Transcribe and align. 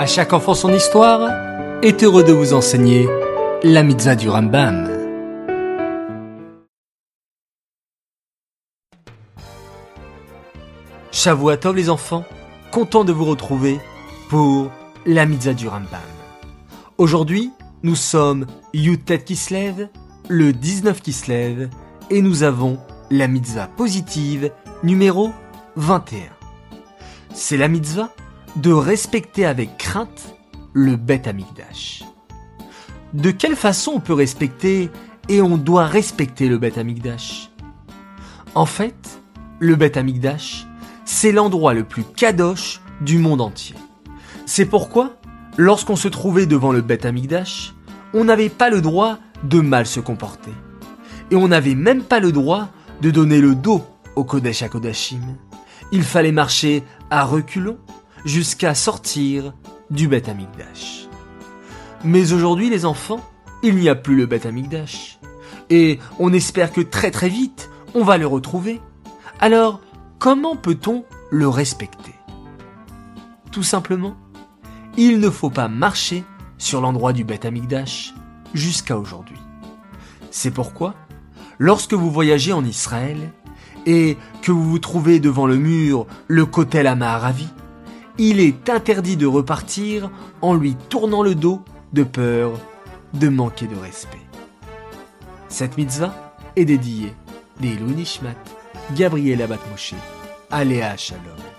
À 0.00 0.06
chaque 0.06 0.32
enfant 0.32 0.54
son 0.54 0.72
histoire 0.72 1.30
est 1.82 2.02
heureux 2.02 2.24
de 2.24 2.32
vous 2.32 2.54
enseigner 2.54 3.06
la 3.62 3.82
mitzvah 3.82 4.14
du 4.14 4.30
Rambam. 4.30 4.88
Shavuatov 11.12 11.76
les 11.76 11.90
enfants, 11.90 12.24
content 12.70 13.04
de 13.04 13.12
vous 13.12 13.26
retrouver 13.26 13.78
pour 14.30 14.70
la 15.04 15.26
mitzvah 15.26 15.52
du 15.52 15.68
Rambam. 15.68 16.00
Aujourd'hui, 16.96 17.50
nous 17.82 17.94
sommes 17.94 18.46
Yutet 18.72 19.18
Kislev, 19.18 19.90
le 20.30 20.54
19 20.54 21.02
Kislev, 21.02 21.68
et 22.08 22.22
nous 22.22 22.42
avons 22.42 22.78
la 23.10 23.28
mitzvah 23.28 23.66
positive 23.66 24.50
numéro 24.82 25.30
21. 25.76 26.20
C'est 27.34 27.58
la 27.58 27.68
mitzvah 27.68 28.08
de 28.56 28.72
respecter 28.72 29.44
avec 29.44 29.76
crainte 29.78 30.34
le 30.72 30.96
Bet 30.96 31.28
Amigdash. 31.28 32.02
De 33.12 33.30
quelle 33.30 33.56
façon 33.56 33.92
on 33.96 34.00
peut 34.00 34.14
respecter 34.14 34.90
et 35.28 35.42
on 35.42 35.56
doit 35.56 35.86
respecter 35.86 36.48
le 36.48 36.58
Bet 36.58 36.78
Amigdash 36.78 37.50
En 38.54 38.66
fait, 38.66 39.20
le 39.58 39.76
Bet 39.76 39.98
Amigdash, 39.98 40.66
c'est 41.04 41.32
l'endroit 41.32 41.74
le 41.74 41.84
plus 41.84 42.04
kadosh 42.04 42.80
du 43.00 43.18
monde 43.18 43.40
entier. 43.40 43.76
C'est 44.46 44.66
pourquoi, 44.66 45.16
lorsqu'on 45.56 45.96
se 45.96 46.08
trouvait 46.08 46.46
devant 46.46 46.72
le 46.72 46.82
Bet 46.82 47.06
Amigdash, 47.06 47.74
on 48.14 48.24
n'avait 48.24 48.48
pas 48.48 48.70
le 48.70 48.80
droit 48.80 49.18
de 49.44 49.60
mal 49.60 49.86
se 49.86 50.00
comporter. 50.00 50.52
Et 51.30 51.36
on 51.36 51.48
n'avait 51.48 51.74
même 51.74 52.02
pas 52.02 52.20
le 52.20 52.32
droit 52.32 52.68
de 53.00 53.10
donner 53.10 53.40
le 53.40 53.54
dos 53.54 53.84
au 54.16 54.24
Kodesh 54.24 54.68
Kodashim. 54.68 55.36
Il 55.92 56.02
fallait 56.02 56.32
marcher 56.32 56.82
à 57.10 57.24
reculons 57.24 57.78
jusqu'à 58.24 58.74
sortir 58.74 59.54
du 59.90 60.08
Beth 60.08 60.28
Amikdash. 60.28 61.08
Mais 62.04 62.32
aujourd'hui, 62.32 62.70
les 62.70 62.84
enfants, 62.84 63.20
il 63.62 63.76
n'y 63.76 63.88
a 63.88 63.94
plus 63.94 64.16
le 64.16 64.26
Beth 64.26 64.46
Amikdash. 64.46 65.18
Et 65.68 65.98
on 66.18 66.32
espère 66.32 66.72
que 66.72 66.80
très 66.80 67.10
très 67.10 67.28
vite, 67.28 67.70
on 67.94 68.04
va 68.04 68.18
le 68.18 68.26
retrouver. 68.26 68.80
Alors, 69.38 69.80
comment 70.18 70.56
peut-on 70.56 71.04
le 71.30 71.48
respecter? 71.48 72.14
Tout 73.52 73.62
simplement, 73.62 74.16
il 74.96 75.20
ne 75.20 75.30
faut 75.30 75.50
pas 75.50 75.68
marcher 75.68 76.24
sur 76.58 76.80
l'endroit 76.80 77.12
du 77.12 77.24
Beth 77.24 77.44
Amikdash 77.44 78.14
jusqu'à 78.54 78.98
aujourd'hui. 78.98 79.38
C'est 80.30 80.50
pourquoi, 80.50 80.94
lorsque 81.58 81.94
vous 81.94 82.10
voyagez 82.10 82.52
en 82.52 82.64
Israël 82.64 83.32
et 83.86 84.16
que 84.42 84.52
vous 84.52 84.64
vous 84.64 84.78
trouvez 84.78 85.20
devant 85.20 85.46
le 85.46 85.56
mur, 85.56 86.06
le 86.28 86.46
Kotel 86.46 86.86
Amaharavi, 86.86 87.48
il 88.18 88.40
est 88.40 88.68
interdit 88.68 89.16
de 89.16 89.26
repartir 89.26 90.10
en 90.42 90.54
lui 90.54 90.74
tournant 90.88 91.22
le 91.22 91.34
dos 91.34 91.62
de 91.92 92.02
peur 92.02 92.52
de 93.14 93.28
manquer 93.28 93.66
de 93.66 93.76
respect. 93.76 94.18
Cette 95.48 95.76
mitzvah 95.76 96.34
est 96.56 96.64
dédiée 96.64 97.12
Nishmat, 97.60 98.36
Gabriel 98.94 99.42
Abat 99.42 99.58
Moshe, 99.70 99.94
Aléa 100.50 100.96
Shalom. 100.96 101.49